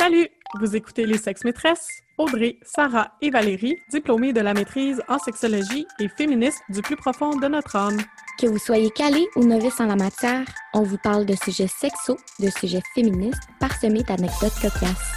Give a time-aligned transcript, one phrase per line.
[0.00, 0.28] Salut!
[0.58, 5.86] Vous écoutez Les Sexes Maîtresses, Audrey, Sarah et Valérie, diplômées de la maîtrise en sexologie
[5.98, 7.98] et féministes du plus profond de notre âme.
[8.40, 12.16] Que vous soyez calé ou novice en la matière, on vous parle de sujets sexos,
[12.38, 15.12] de sujets féministes, parsemés d'anecdotes cocasses.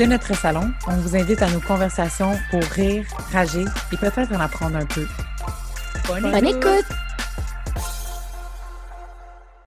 [0.00, 4.40] De notre salon, on vous invite à nos conversations pour rire, rager et peut-être en
[4.40, 5.06] apprendre un peu.
[6.08, 7.03] Bonne, écoute!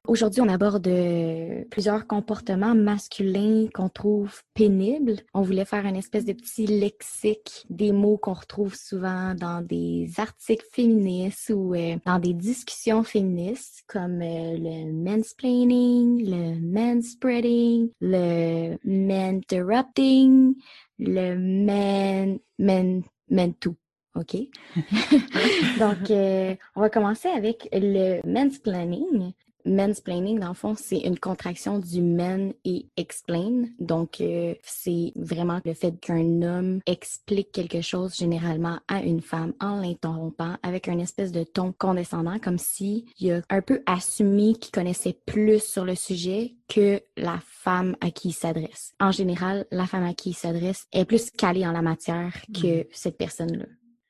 [0.08, 5.18] Aujourd'hui, on aborde euh, plusieurs comportements masculins qu'on trouve pénibles.
[5.34, 10.10] On voulait faire une espèce de petit lexique des mots qu'on retrouve souvent dans des
[10.18, 18.78] articles féministes ou euh, dans des discussions féministes comme euh, le mansplaining, le manspreading, le
[18.86, 20.56] menterrupting,
[21.00, 23.76] le man, man, man tout.
[24.16, 24.38] OK?
[25.80, 29.34] Donc, on va commencer avec le mansplaining
[29.68, 33.66] mansplaining, dans le fond, c'est une contraction du men et explain.
[33.80, 39.54] Donc, euh, c'est vraiment le fait qu'un homme explique quelque chose généralement à une femme
[39.60, 44.54] en l'interrompant avec un espèce de ton condescendant, comme si il a un peu assumé
[44.54, 48.94] qu'il connaissait plus sur le sujet que la femme à qui il s'adresse.
[49.00, 52.82] En général, la femme à qui il s'adresse est plus calée en la matière que
[52.82, 52.86] mm.
[52.92, 53.66] cette personne-là.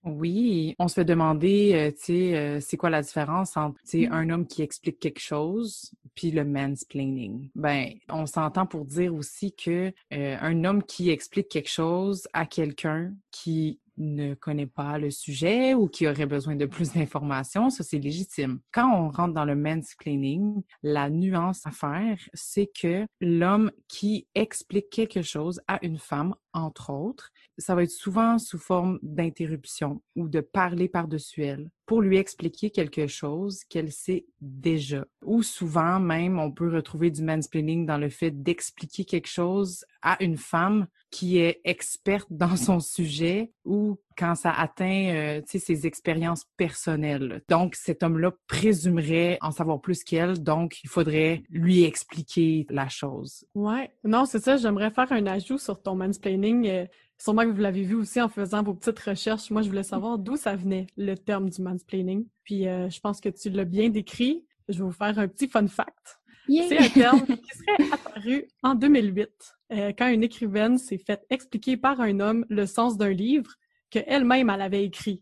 [0.08, 4.04] Oui, on se fait demander, euh, tu sais, euh, c'est quoi la différence entre, tu
[4.04, 4.14] sais, mmh.
[4.14, 7.50] un homme qui explique quelque chose puis le mansplaining.
[7.56, 12.46] Ben, on s'entend pour dire aussi que euh, un homme qui explique quelque chose à
[12.46, 17.84] quelqu'un qui ne connaît pas le sujet ou qui aurait besoin de plus d'informations, ça
[17.84, 18.60] c'est légitime.
[18.72, 24.90] Quand on rentre dans le mansplaining, la nuance à faire, c'est que l'homme qui explique
[24.90, 30.28] quelque chose à une femme, entre autres, ça va être souvent sous forme d'interruption ou
[30.28, 35.06] de parler par-dessus elle pour lui expliquer quelque chose qu'elle sait déjà.
[35.24, 40.22] Ou souvent même, on peut retrouver du mansplaining dans le fait d'expliquer quelque chose à
[40.22, 46.46] une femme qui est experte dans son sujet ou quand ça atteint euh, ses expériences
[46.58, 47.42] personnelles.
[47.50, 53.46] Donc, cet homme-là présumerait en savoir plus qu'elle, donc il faudrait lui expliquer la chose.
[53.56, 56.68] Ouais, non, c'est ça, j'aimerais faire un ajout sur ton mansplaining.
[56.68, 56.86] Euh,
[57.20, 59.50] Sûrement que vous l'avez vu aussi en faisant vos petites recherches.
[59.50, 62.28] Moi, je voulais savoir d'où ça venait, le terme du mansplaining.
[62.44, 64.46] Puis, euh, je pense que tu l'as bien décrit.
[64.70, 66.20] Je vais vous faire un petit fun fact.
[66.48, 69.30] C'est un terme qui serait apparu en 2008,
[69.74, 73.56] euh, quand une écrivaine s'est faite expliquer par un homme le sens d'un livre
[73.90, 75.22] qu'elle-même elle avait écrit.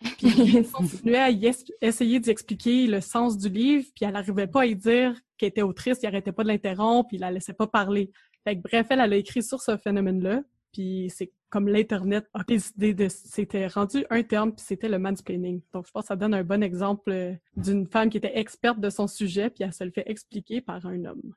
[0.18, 1.30] Puis elle continuait à
[1.80, 5.48] essayer d'y expliquer le sens du livre, puis elle n'arrivait pas à y dire qu'elle
[5.48, 8.10] était autrice, il arrêtait pas de l'interrompre, puis il la laissait pas parler.
[8.44, 10.42] Fait que, bref, elle, elle a écrit sur ce phénomène-là,
[10.72, 13.06] puis c'est comme l'Internet a décidé de...
[13.08, 15.62] C'était rendu un terme, puis c'était le mansplaining.
[15.72, 18.90] Donc, je pense que ça donne un bon exemple d'une femme qui était experte de
[18.90, 21.32] son sujet, puis elle se le fait expliquer par un homme.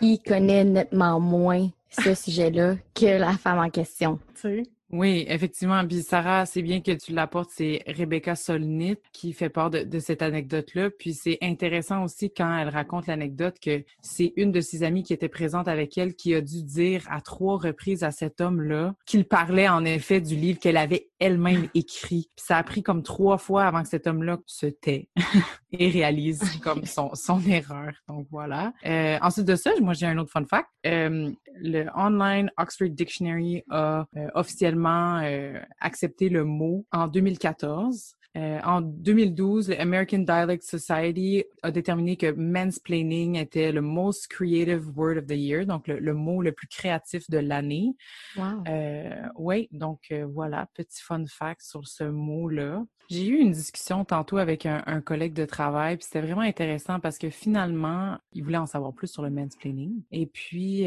[0.00, 4.18] Il connaît nettement moins ce sujet-là que la femme en question.
[4.34, 4.62] Tu sais?
[4.92, 5.86] Oui, effectivement.
[5.86, 10.20] Puis Sarah, c'est bien que tu l'apportes, c'est Rebecca Solnit qui fait part de, cette
[10.20, 10.90] anecdote-là.
[10.90, 15.14] Puis c'est intéressant aussi quand elle raconte l'anecdote que c'est une de ses amies qui
[15.14, 19.24] était présente avec elle qui a dû dire à trois reprises à cet homme-là qu'il
[19.24, 22.28] parlait en effet du livre qu'elle avait elle-même écrit.
[22.36, 25.08] Puis ça a pris comme trois fois avant que cet homme-là se tait
[25.72, 27.92] et réalise comme son, son erreur.
[28.08, 28.72] Donc voilà.
[28.84, 30.68] Euh, ensuite de ça, moi j'ai un autre fun fact.
[30.86, 38.16] Euh, le Online Oxford Dictionary a euh, officiellement euh, accepté le mot en 2014.
[38.36, 44.88] Euh, en 2012, le American Dialect Society a déterminé que mansplaining était le most creative
[44.96, 47.94] word of the year, donc le, mot le plus créatif de l'année.
[48.36, 48.64] Wow.
[48.68, 52.84] Euh, oui, donc euh, voilà, petit fun fact sur ce mot-là.
[53.10, 57.00] J'ai eu une discussion tantôt avec un, un collègue de travail, puis c'était vraiment intéressant
[57.00, 60.02] parce que finalement, il voulait en savoir plus sur le mansplaining.
[60.10, 60.86] Et puis,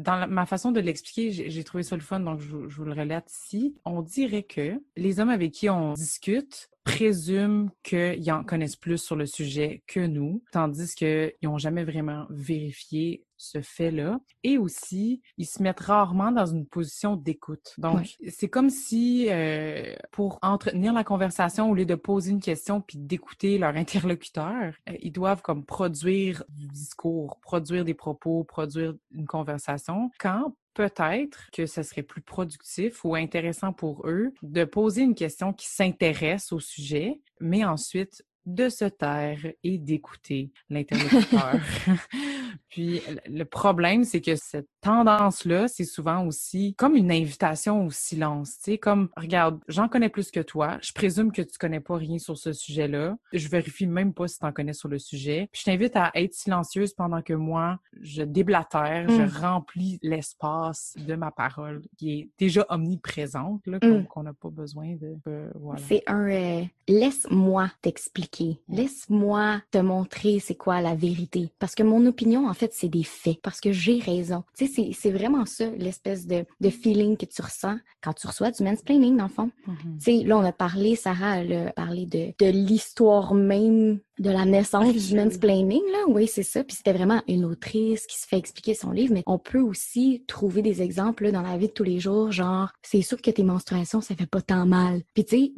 [0.00, 2.92] dans ma façon de l'expliquer, j'ai trouvé ça le fun, donc je, je vous le
[2.92, 3.74] relate ici.
[3.84, 9.14] On dirait que les hommes avec qui on discute présument qu'ils en connaissent plus sur
[9.16, 14.20] le sujet que nous, tandis qu'ils n'ont jamais vraiment vérifié ce fait-là.
[14.44, 17.74] Et aussi, ils se mettent rarement dans une position d'écoute.
[17.78, 22.82] Donc, c'est comme si, euh, pour entretenir la conversation, au lieu de poser une question
[22.82, 28.94] puis d'écouter leur interlocuteur, euh, ils doivent comme produire du discours, produire des propos, produire
[29.12, 30.10] une conversation.
[30.18, 35.52] Quand peut-être que ce serait plus productif ou intéressant pour eux de poser une question
[35.52, 41.54] qui s'intéresse au sujet, mais ensuite de se taire et d'écouter l'interlocuteur.
[42.68, 48.56] Puis le problème, c'est que cette tendance-là, c'est souvent aussi comme une invitation au silence.
[48.58, 50.78] Tu sais, comme, regarde, j'en connais plus que toi.
[50.82, 53.16] Je présume que tu connais pas rien sur ce sujet-là.
[53.32, 55.48] Je vérifie même pas si tu en connais sur le sujet.
[55.52, 59.40] Puis je t'invite à être silencieuse pendant que moi, je déblatère, je Mm.
[59.42, 64.06] remplis l'espace de ma parole qui est déjà omniprésente, là, Mm.
[64.06, 65.16] qu'on n'a pas besoin de...
[65.28, 65.80] euh, voilà.
[65.88, 68.39] C'est un euh, laisse-moi t'expliquer.
[68.44, 68.74] Mm.
[68.76, 71.52] Laisse-moi te montrer c'est quoi la vérité.
[71.58, 73.38] Parce que mon opinion, en fait, c'est des faits.
[73.42, 74.44] Parce que j'ai raison.
[74.56, 78.52] Tu sais, c'est- vraiment ça, l'espèce de, de feeling que tu ressens quand tu reçois
[78.52, 79.50] du mansplaining, dans le fond.
[79.66, 79.98] Mhm.
[79.98, 84.30] Tu sais, là, on a parlé, Sarah, elle a parlé de, de l'histoire même de
[84.30, 85.98] la naissance du mansplaining, là.
[86.08, 86.62] Oui, c'est ça.
[86.62, 90.22] Puis c'était vraiment une autrice qui se fait expliquer son livre, mais on peut aussi
[90.26, 93.30] trouver des exemples là, dans la vie de tous les jours, genre, c'est sûr que
[93.30, 95.02] tes menstruations, ça fait pas tant mal.
[95.14, 95.52] Puis tu sais,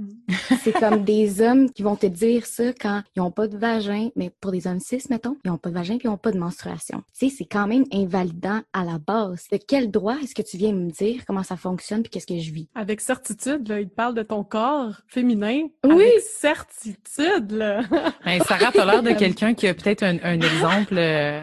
[0.62, 4.10] c'est comme des hommes qui vont te dire ça quand ils ont pas de vagin,
[4.16, 6.30] mais pour des hommes cis, mettons, ils ont pas de vagin puis ils ont pas
[6.30, 7.02] de menstruation.
[7.18, 9.46] Tu sais, c'est quand même invalidant à la base.
[9.50, 12.38] De quel droit est-ce que tu viens me dire comment ça fonctionne puis qu'est-ce que
[12.38, 12.68] je vis?
[12.74, 15.66] Avec certitude, là, il te parle de ton corps féminin.
[15.84, 15.92] Oui.
[15.92, 17.82] Avec certitude, là.
[18.24, 21.40] Ben, Sarah, t'as l'air de quelqu'un qui a peut-être un, un exemple euh,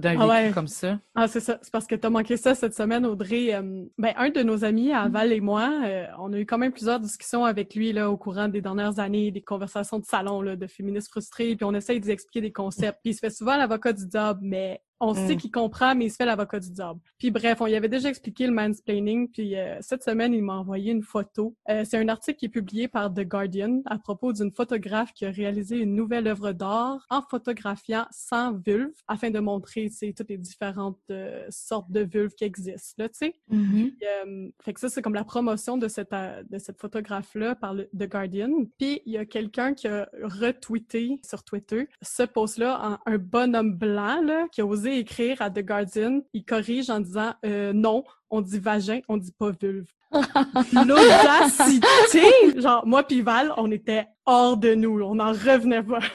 [0.00, 0.50] d'un Ah ouais.
[0.52, 0.98] comme ça.
[1.14, 1.58] Ah, c'est ça.
[1.62, 3.54] C'est parce que t'as manqué ça cette semaine, Audrey.
[3.54, 6.58] Euh, ben, un de nos amis, à Val et moi, euh, on a eu quand
[6.58, 10.42] même plusieurs discussions avec lui là, au courant des dernières années, des conversations de salon
[10.42, 12.98] là, de féministes frustrés, puis on essaye d'expliquer des concepts.
[13.02, 15.36] Puis il se fait souvent l'avocat du diable, mais on sait Mm.
[15.36, 17.00] qu'il comprend, mais il se fait l'avocat du diable.
[17.18, 20.54] Puis bref, on y avait déjà expliqué le mansplaining, puis euh, cette semaine, il m'a
[20.54, 21.54] envoyé une photo.
[21.68, 25.24] Euh, c'est un article qui est publié par The Guardian à propos d'une photographe qui
[25.24, 30.28] a réalisé une nouvelle œuvre d'art en photographiant sans vulve afin de montrer tu toutes
[30.28, 33.02] les différentes euh, sortes de vulves qui existent.
[33.02, 33.34] Là, tu sais.
[33.50, 33.92] Mm-hmm.
[34.02, 37.88] Euh, fait que ça, c'est comme la promotion de cette, de cette photographe-là par le,
[37.96, 38.50] The Guardian.
[38.78, 43.74] Puis, il y a quelqu'un qui a retweeté sur Twitter ce post-là en un bonhomme
[43.74, 46.20] blanc là, qui a osé écrire à The Guardian.
[46.32, 49.86] Il corrige en disant euh, non, on dit vagin, on dit pas vulve.
[50.86, 52.60] L'audacité!
[52.60, 55.00] Genre, moi pis Val, on était hors de nous.
[55.02, 56.00] On n'en revenait pas.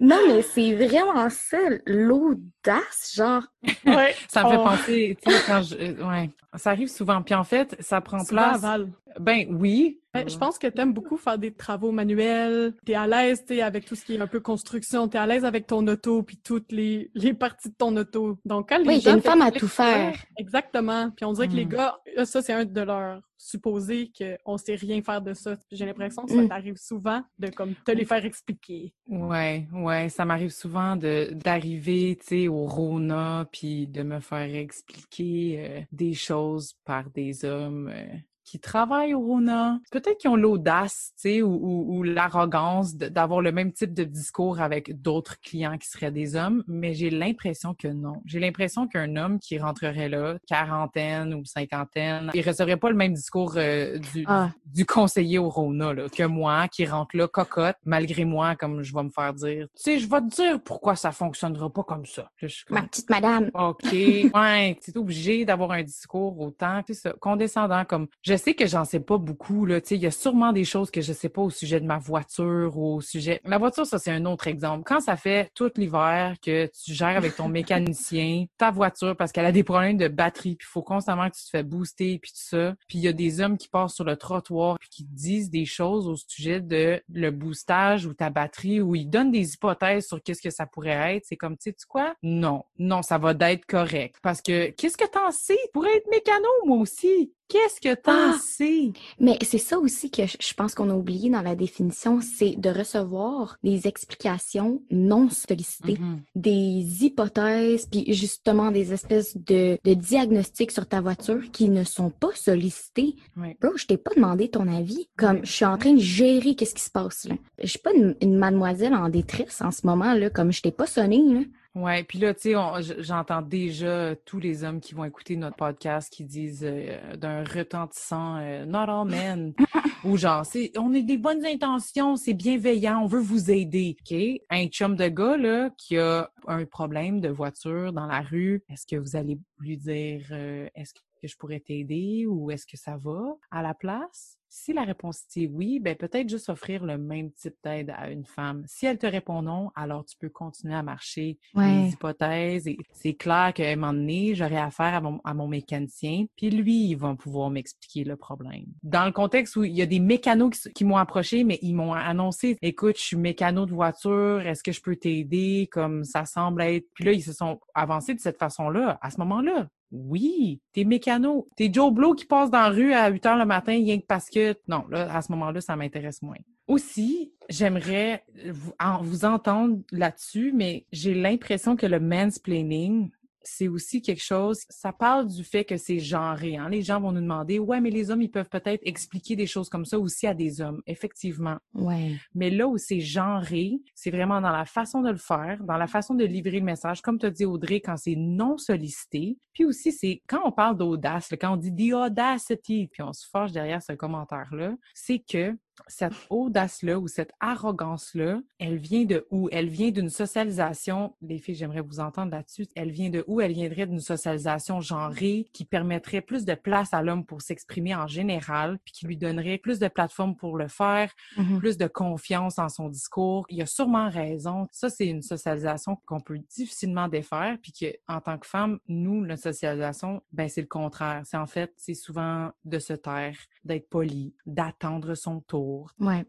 [0.00, 3.42] Non, mais c'est vraiment ça, l'audace, genre.
[3.84, 4.14] ouais.
[4.28, 5.74] Ça me fait on- penser, tu sais, quand je...
[6.08, 7.20] Ouais, ça arrive souvent.
[7.20, 8.60] Puis en fait, ça prend Souvent place...
[8.60, 8.88] Val.
[9.18, 9.98] Ben oui.
[10.14, 12.74] Ben, je pense que t'aimes beaucoup faire des travaux manuels.
[12.86, 15.08] T'es à l'aise, t'es avec tout ce qui est un peu construction.
[15.08, 18.38] T'es à l'aise avec ton auto puis toutes les, les parties de ton auto.
[18.44, 20.14] Donc, quand les Oui, gens t'es une femme à tout faire.
[20.36, 21.10] Exactement.
[21.10, 21.70] Puis on dirait que les Mm.
[21.70, 25.56] gars, ça, c'est un de leurs supposés qu'on sait rien faire de ça.
[25.70, 26.48] J'ai l'impression que ça Mm.
[26.48, 28.92] t'arrive souvent de comme te les faire expliquer.
[29.06, 34.54] Ouais, ouais, ça m'arrive souvent de d'arriver, tu sais, au Rona, puis de me faire
[34.54, 38.06] expliquer euh, des choses par des hommes euh,
[38.48, 39.78] qui travaillent au Rona?
[39.90, 44.04] Peut-être qu'ils ont l'audace, tu sais, ou, ou, ou l'arrogance d'avoir le même type de
[44.04, 48.22] discours avec d'autres clients qui seraient des hommes, mais j'ai l'impression que non.
[48.24, 53.12] J'ai l'impression qu'un homme qui rentrerait là, quarantaine ou cinquantaine, il recevrait pas le même
[53.12, 54.50] discours euh, du, Ah.
[54.64, 58.94] du conseiller au Rona là, que moi, qui rentre là cocotte, malgré moi, comme je
[58.94, 59.66] vais me faire dire.
[59.76, 62.30] Tu sais, je vais te dire pourquoi ça fonctionnera pas comme ça.
[62.40, 63.50] Là, je Ma petite madame.
[63.54, 63.82] OK,
[64.34, 68.66] ouais, c'est obligé d'avoir un discours autant, tu sais, ça, condescendant comme, je sais que
[68.66, 71.12] j'en sais pas beaucoup, là, tu sais, il y a sûrement des choses que je
[71.12, 74.24] sais pas au sujet de ma voiture ou au sujet, la voiture, ça, c'est un
[74.24, 74.84] autre exemple.
[74.84, 79.46] Quand ça fait tout l'hiver que tu gères avec ton mécanicien ta voiture parce qu'elle
[79.46, 82.30] a des problèmes de batterie, puis il faut constamment que tu te fais booster, puis
[82.30, 85.04] tout ça, puis il y a des hommes qui passent sur le trottoir puis qui
[85.04, 89.54] disent des choses au sujet de le boostage ou ta batterie, ou ils donnent des
[89.54, 92.14] hypothèses sur qu'est-ce que ça pourrait être, c'est comme, tu sais, tu quoi?
[92.22, 94.16] Non, non, ça va d'être correct.
[94.22, 95.58] Parce que, qu'est-ce que t'en sais?
[95.66, 97.32] Je pourrais être mécano, moi aussi.
[97.48, 98.38] Qu'est-ce que t'en Ah!
[98.42, 98.92] sais?
[99.18, 102.68] Mais c'est ça aussi que je pense qu'on a oublié dans la définition, c'est de
[102.70, 106.20] recevoir des explications non sollicitées, Mhm.
[106.36, 112.10] des hypothèses, puis justement des espèces de, de diagnostics sur ta voiture qui ne sont
[112.10, 113.16] pas sollicités.
[113.60, 115.08] Bro, je t'ai pas demandé ton avis.
[115.16, 117.34] Comme je suis en train de gérer qu'est-ce qui se passe là.
[117.62, 120.72] Je suis pas une, une mademoiselle en détresse en ce moment là, comme je t'ai
[120.72, 121.40] pas sonné là.
[121.78, 126.12] Ouais, puis là, tu sais, j'entends déjà tous les hommes qui vont écouter notre podcast
[126.12, 129.54] qui disent euh, d'un retentissant euh, Not all men
[130.04, 133.96] ou genre c'est on a des bonnes intentions, c'est bienveillant, on veut vous aider.
[134.00, 134.18] OK,
[134.50, 138.84] un chum de gars là qui a un problème de voiture dans la rue, est-ce
[138.84, 142.96] que vous allez lui dire euh, est-ce que je pourrais t'aider ou est-ce que ça
[142.96, 143.36] va?
[143.50, 144.38] À la place?
[144.50, 148.24] Si la réponse est oui, ben peut-être juste offrir le même type d'aide à une
[148.24, 148.64] femme.
[148.66, 152.66] Si elle te répond non, alors tu peux continuer à marcher les hypothèses.
[152.66, 156.50] Et c'est clair qu'à un moment donné, j'aurai affaire à mon, à mon mécanicien, puis
[156.50, 158.64] lui, il va pouvoir m'expliquer le problème.
[158.82, 161.92] Dans le contexte où il y a des mécanos qui, m'ont approché, mais ils m'ont
[161.92, 165.68] annoncé, écoute, je suis mécano de voiture, est-ce que je peux t'aider?
[165.70, 166.86] Comme ça semble être.
[166.94, 168.98] Puis là, ils se sont avancés de cette façon-là.
[169.02, 171.48] À ce moment-là, oui, t'es mécano.
[171.56, 174.06] T'es Joe Blow qui passe dans la rue à 8 heures le matin rien que
[174.06, 174.54] parce que...
[174.66, 176.36] Non, là, à ce moment-là, ça m'intéresse moins.
[176.66, 183.10] Aussi, j'aimerais vous, entendre là-dessus, mais j'ai l'impression que le mansplaining,
[183.48, 186.56] c'est aussi quelque chose, ça parle du fait que c'est genré.
[186.56, 186.68] Hein?
[186.68, 189.68] Les gens vont nous demander, ouais, mais les hommes, ils peuvent peut-être expliquer des choses
[189.68, 190.82] comme ça aussi à des hommes.
[190.86, 191.56] Effectivement.
[191.74, 192.16] Ouais.
[192.34, 195.86] Mais là où c'est genré, c'est vraiment dans la façon de le faire, dans la
[195.86, 199.38] façon de livrer le message, comme tu as dit Audrey, quand c'est non sollicité.
[199.52, 203.26] Puis aussi, c'est quand on parle d'audace, quand on dit the audacity, puis on se
[203.28, 209.48] forge derrière ce commentaire-là, c'est que cette audace-là ou cette arrogance-là, elle vient de où?
[209.52, 213.40] Elle vient d'une socialisation, les filles, j'aimerais vous entendre là-dessus, elle vient de où?
[213.40, 218.06] Elle viendrait d'une socialisation genrée qui permettrait plus de place à l'homme pour s'exprimer en
[218.06, 221.58] général, puis qui lui donnerait plus de plateformes pour le faire, mm-hmm.
[221.58, 223.46] plus de confiance en son discours.
[223.48, 224.66] Il y a sûrement raison.
[224.72, 229.24] Ça, c'est une socialisation qu'on peut difficilement défaire, puis que en tant que femme, nous,
[229.24, 231.22] notre socialisation, ben c'est le contraire.
[231.24, 235.67] C'est en fait, c'est souvent de se taire, d'être poli, d'attendre son tour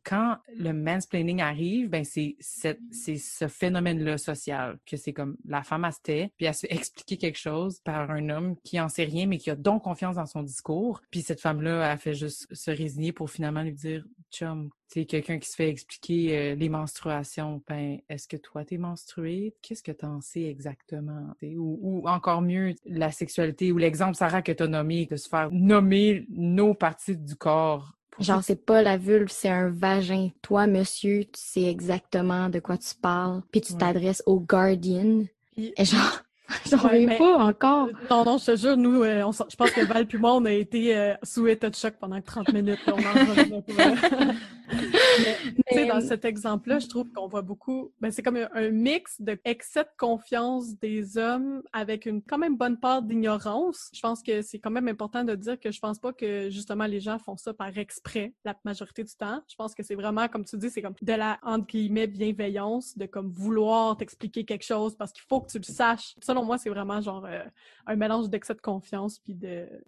[0.03, 5.91] quand le mansplaining arrive, ben c'est ce phénomène-là social que c'est comme la femme a
[6.38, 9.38] puis elle se fait expliquer quelque chose par un homme qui en sait rien mais
[9.38, 13.12] qui a donc confiance dans son discours, puis cette femme-là a fait juste se résigner
[13.12, 17.62] pour finalement lui dire chum, c'est quelqu'un qui se fait expliquer euh, les menstruations.
[17.67, 19.55] Ben, est-ce que toi, t'es menstruée?
[19.62, 21.36] Qu'est-ce que t'en sais exactement?
[21.43, 25.50] Ou, ou, encore mieux, la sexualité ou l'exemple, Sarah, que t'as nommé, de se faire
[25.51, 30.30] nommer nos parties du corps Genre, c'est pas la vulve, c'est un vagin.
[30.42, 33.42] Toi, monsieur, tu sais exactement de quoi tu parles.
[33.51, 35.24] Puis tu t'adresses au Guardian.
[35.56, 36.22] Et genre,
[36.70, 37.88] j'en ouais, pas encore.
[38.10, 40.46] Non, non, je te jure, nous, euh, on, je pense que Val puis moi, on
[40.46, 42.80] a été euh, sous état de choc pendant 30 minutes.
[42.88, 44.34] on en
[45.76, 49.40] mais, dans cet exemple-là, je trouve qu'on voit beaucoup, ben, c'est comme un, mix de
[49.46, 53.90] excès de confiance des hommes avec une quand même bonne part d'ignorance.
[53.94, 56.86] Je pense que c'est quand même important de dire que je pense pas que justement
[56.86, 59.42] les gens font ça par exprès la majorité du temps.
[59.50, 62.98] Je pense que c'est vraiment, comme tu dis, c'est comme de la, entre guillemets, bienveillance,
[62.98, 66.16] de comme vouloir t'expliquer quelque chose parce qu'il faut que tu le saches.
[66.22, 67.44] Selon moi, c'est vraiment genre euh,
[67.86, 69.38] un mélange d'excès de confiance puis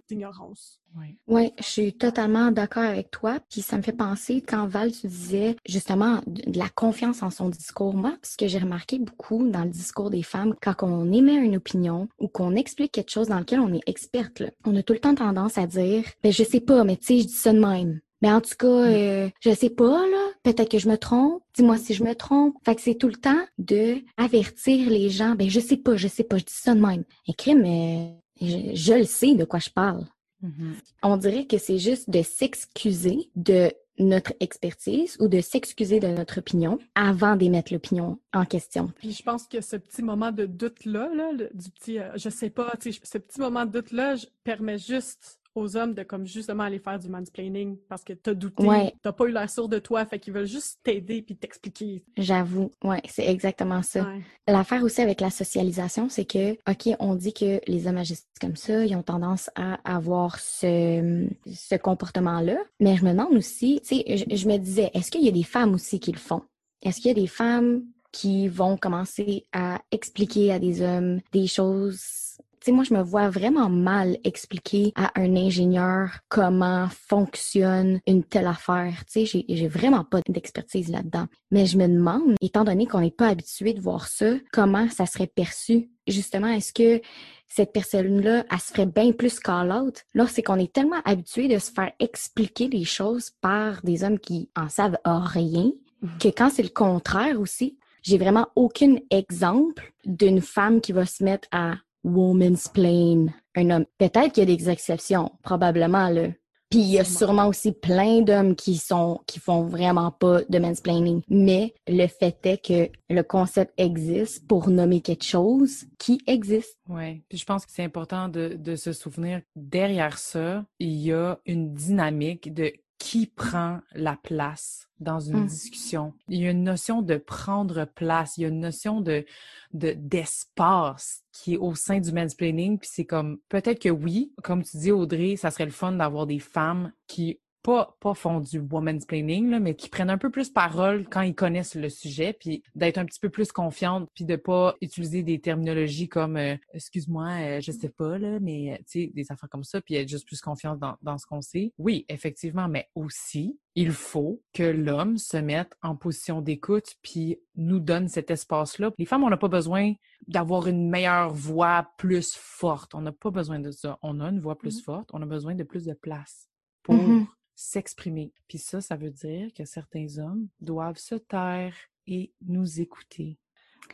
[0.08, 0.80] d'ignorance.
[0.98, 1.18] Oui.
[1.28, 3.40] oui, je suis totalement d'accord avec toi.
[3.50, 7.50] Puis ça me fait penser quand Val, tu disais justement de la confiance en son
[7.50, 7.94] discours.
[7.94, 11.58] Moi, ce que j'ai remarqué beaucoup dans le discours des femmes, quand on émet une
[11.58, 15.00] opinion ou qu'on explique quelque chose dans lequel on est experte, on a tout le
[15.00, 17.60] temps tendance à dire, ben je sais pas, mais tu sais, je dis ça de
[17.60, 18.00] même.
[18.22, 18.94] Mais en tout cas, mm.
[18.94, 20.28] euh, je sais pas, là.
[20.44, 21.42] Peut-être que je me trompe.
[21.56, 22.56] Dis-moi si je me trompe.
[22.63, 25.36] Fait que c'est tout le temps de avertir les gens.
[25.36, 27.04] Ben, je sais pas, je sais pas, je dis ça de même.
[27.28, 30.06] Écrit, mais je le sais de quoi je parle.
[30.44, 30.74] Mm-hmm.
[31.04, 36.39] On dirait que c'est juste de s'excuser de notre expertise ou de s'excuser de notre
[36.39, 38.91] opinion avant d'émettre l'opinion en question.
[38.98, 42.50] Puis je pense que ce petit moment de doute-là, là, du petit euh, je sais
[42.50, 47.00] pas, ce petit moment de doute-là permet juste aux hommes de comme justement aller faire
[47.00, 50.34] du mansplaining parce que t'as douté, t'as pas eu la sourde de toi, fait qu'ils
[50.34, 52.03] veulent juste t'aider puis t'expliquer.
[52.17, 54.08] J'avoue, ouais, c'est exactement ça.
[54.48, 58.55] L'affaire aussi avec la socialisation, c'est que, ok, on dit que les hommes agissent comme
[58.55, 63.96] ça, ils ont tendance à avoir ce, ce comportement-là, mais je me demande aussi, tu
[63.98, 66.41] sais, je, je me disais, est-ce qu'il y a des femmes aussi qui le font?
[66.81, 71.48] Est-ce qu'il y a des femmes qui vont commencer à expliquer à des hommes des
[71.48, 72.31] choses
[72.65, 78.48] sais, moi, je me vois vraiment mal expliquer à un ingénieur comment fonctionne une telle
[78.48, 79.03] affaire.
[79.12, 81.27] Tu sais, j'ai vraiment pas d'expertise là-dedans.
[81.51, 85.06] Mais je me demande, étant donné qu'on n'est pas habitué de voir ça, comment ça
[85.06, 85.89] serait perçu?
[86.08, 87.01] Justement, est-ce que
[87.48, 90.06] cette personne-là, elle se ferait bien plus call-out.
[90.13, 94.20] Là, c'est qu'on est tellement habitué de se faire expliquer les choses par des hommes
[94.20, 96.18] qui en savent rien, mm-hmm.
[96.22, 101.24] que quand c'est le contraire aussi, j'ai vraiment aucun exemple d'une femme qui va se
[101.24, 103.86] mettre à woman's plane, un homme.
[103.98, 106.29] Peut-être qu'il y a des exceptions, probablement, là.
[106.72, 110.58] Puis il y a sûrement aussi plein d'hommes qui sont qui font vraiment pas de
[110.58, 111.22] mansplaining.
[111.27, 116.77] Mais le fait est que le concept existe pour nommer quelque chose qui existe.
[116.88, 117.24] Oui.
[117.27, 121.39] Puis je pense que c'est important de, de se souvenir derrière ça, il y a
[121.46, 122.72] une dynamique de
[123.03, 125.48] qui prend la place dans une Mm.
[125.48, 126.13] discussion.
[126.29, 129.25] Il y a une notion de prendre place, il y a une notion de
[129.74, 132.77] de- d'espace qui est au sein du mansplaining.
[132.77, 136.27] Puis c'est comme, peut-être que oui, comme tu dis Audrey, ça serait le fun d'avoir
[136.27, 140.30] des femmes qui pas, pas font du woman's planning, là, mais qui prennent un peu
[140.30, 144.25] plus parole quand ils connaissent le sujet, puis d'être un petit peu plus confiante, puis
[144.25, 148.77] de pas utiliser des terminologies comme euh, excuse-moi, euh, je sais pas, là, mais euh,
[148.77, 151.41] tu sais, des affaires comme ça, puis être juste plus confiante dans, dans ce qu'on
[151.41, 151.72] sait.
[151.77, 157.80] Oui, effectivement, mais aussi, il faut que l'homme se mette en position d'écoute, puis nous
[157.80, 158.91] donne cet espace-là.
[158.98, 159.94] Les femmes, on n'a pas besoin
[160.27, 162.94] d'avoir une meilleure voix plus forte.
[162.96, 163.98] On n'a pas besoin de ça.
[164.01, 164.84] On a une voix plus Mhm.
[164.84, 165.10] forte.
[165.13, 166.48] On a besoin de plus de place
[166.84, 167.27] pour Mhm.
[167.62, 168.34] S'exprimer.
[168.48, 171.74] Puis ça, ça veut dire que certains hommes doivent se taire
[172.08, 173.38] et nous écouter.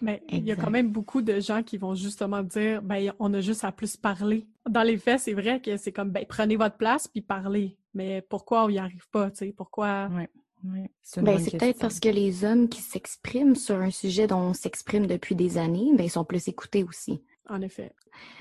[0.01, 3.33] Mais il y a quand même beaucoup de gens qui vont justement dire ben on
[3.33, 4.47] a juste à plus parler.
[4.69, 7.77] Dans les faits, c'est vrai que c'est comme ben prenez votre place puis parlez.
[7.93, 9.53] Mais pourquoi on n'y arrive pas, tu sais?
[9.55, 10.29] Pourquoi Ouais,
[10.65, 10.91] ouais.
[11.01, 14.39] C'est une Ben, c'est peut-être parce que les hommes qui s'expriment sur un sujet dont
[14.39, 17.23] on s'exprime depuis des années, ben, ils sont plus écoutés aussi.
[17.49, 17.91] En effet.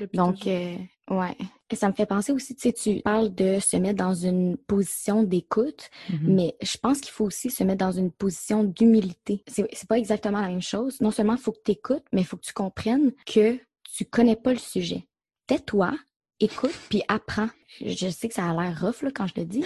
[0.01, 0.77] depuis Donc, euh,
[1.11, 1.37] ouais.
[1.71, 4.57] Et ça me fait penser aussi, tu sais, tu parles de se mettre dans une
[4.57, 6.35] position d'écoute, Mhm.
[6.35, 9.43] mais je pense qu'il faut aussi se mettre dans une position d'humilité.
[9.47, 11.01] C'est c'est pas exactement la même chose.
[11.01, 14.05] Non seulement il faut que tu écoutes, mais il faut que tu comprennes que tu
[14.05, 15.07] connais pas le sujet.
[15.47, 15.95] Tais-toi,
[16.41, 17.49] écoute, puis apprends.
[17.81, 19.65] Je je sais que ça a l'air rough là, quand je le dis,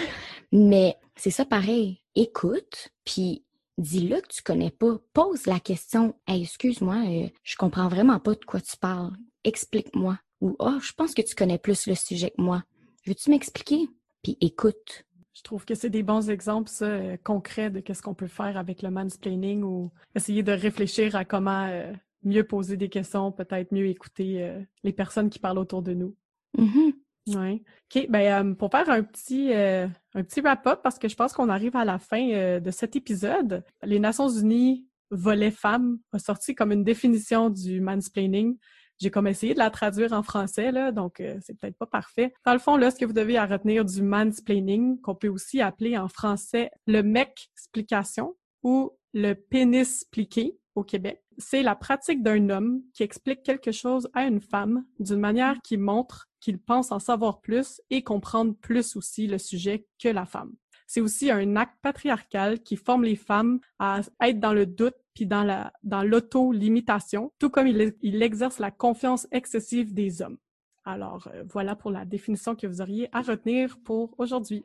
[0.53, 2.01] mais c'est ça pareil.
[2.15, 3.45] Écoute, puis
[3.81, 4.99] dis-le que tu connais pas.
[5.13, 6.15] Pose la question.
[6.27, 9.13] Hey, excuse-moi, euh, je comprends vraiment pas de quoi tu parles.
[9.45, 10.19] Explique-moi.
[10.41, 12.63] Ou oh, je pense que tu connais plus le sujet que moi.
[13.07, 13.89] Veux-tu m'expliquer?
[14.23, 15.05] Puis écoute.
[15.33, 18.59] Je trouve que c'est des bons exemples, ça, euh, concrets de qu'est-ce qu'on peut faire
[18.59, 21.93] avec le mansplaining ou essayer de réfléchir à comment euh,
[22.25, 26.15] mieux poser des questions, peut-être mieux écouter euh, les personnes qui parlent autour de nous.
[26.59, 26.93] Mhm.
[27.27, 27.63] Ouais.
[27.95, 31.33] OK, ben euh, pour faire un petit euh, un petit wrap-up, parce que je pense
[31.33, 36.19] qu'on arrive à la fin euh, de cet épisode, les Nations Unies volet femmes a
[36.19, 38.57] sorti comme une définition du mansplaining.
[38.99, 42.35] J'ai comme essayé de la traduire en français, là, donc euh, c'est peut-être pas parfait.
[42.45, 45.97] Dans le fond, là, ce que vous devez retenir du mansplaining, qu'on peut aussi appeler
[45.97, 52.51] en français le mec explication ou le pénis pliqué au Québec, c'est la pratique d'un
[52.51, 56.99] homme qui explique quelque chose à une femme d'une manière qui montre qu'il pense en
[56.99, 60.53] savoir plus et comprendre plus aussi le sujet que la femme.
[60.87, 65.27] C'est aussi un acte patriarcal qui forme les femmes à être dans le doute puis
[65.27, 70.39] dans la dans l'auto-limitation, tout comme il, exerce la confiance excessive des hommes.
[70.85, 74.65] Alors euh, voilà pour la définition que vous auriez à retenir pour aujourd'hui.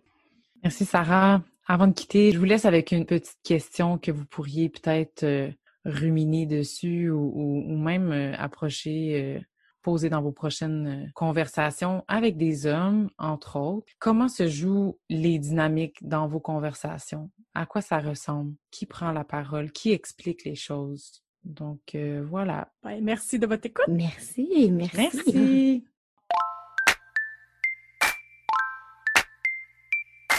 [0.64, 1.44] Merci Sarah.
[1.68, 5.52] Avant de quitter, je vous laisse avec une petite question que vous pourriez peut-être euh,
[5.86, 9.40] ruminer dessus ou, ou- ou même euh, approcher, euh,
[9.82, 13.94] poser dans vos prochaines euh, conversations avec des hommes, entre autres.
[14.00, 17.30] Comment se jouent les dynamiques dans vos conversations?
[17.54, 18.56] À quoi ça ressemble?
[18.72, 19.72] Qui prend la parole?
[19.72, 21.22] Qui explique les choses?
[21.44, 22.74] Donc euh, voilà.
[22.84, 23.86] Ben, merci de votre écoute.
[23.88, 24.98] Merci, merci.
[24.98, 25.86] Merci.